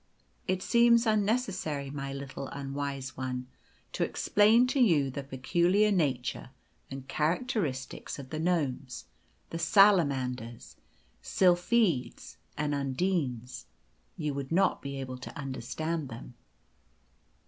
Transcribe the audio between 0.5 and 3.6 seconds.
seems unnecessary, my little unwise one,